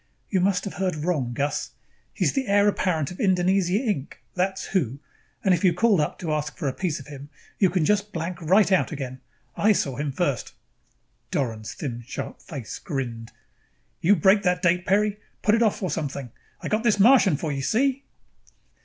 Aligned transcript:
"You 0.31 0.39
must 0.41 0.63
have 0.65 0.73
heard 0.73 0.95
wrong, 0.95 1.31
Gus. 1.33 1.73
He's 2.11 2.33
the 2.33 2.47
heir 2.47 2.67
apparent 2.67 3.11
of 3.11 3.19
Indonesia, 3.19 3.73
Inc., 3.73 4.13
that's 4.33 4.65
who, 4.69 4.97
and 5.43 5.53
if 5.53 5.63
you 5.63 5.75
called 5.75 5.99
up 6.01 6.17
to 6.17 6.33
ask 6.33 6.57
for 6.57 6.67
a 6.67 6.73
piece 6.73 6.99
of 6.99 7.05
him, 7.05 7.29
you 7.59 7.69
can 7.69 7.85
just 7.85 8.11
blank 8.11 8.41
right 8.41 8.71
out 8.71 8.91
again. 8.91 9.21
I 9.55 9.73
saw 9.73 9.97
him 9.97 10.11
first!" 10.11 10.55
Doran's 11.29 11.75
thin 11.75 12.01
sharp 12.07 12.41
face 12.41 12.79
grinned. 12.79 13.31
"You 13.99 14.15
break 14.15 14.41
that 14.41 14.63
date, 14.63 14.87
Peri. 14.87 15.19
Put 15.43 15.53
it 15.53 15.61
off 15.61 15.83
or 15.83 15.91
something. 15.91 16.31
I 16.61 16.67
got 16.67 16.81
this 16.83 16.99
Martian 16.99 17.37
for 17.37 17.51
you, 17.51 17.61
see?" 17.61 18.03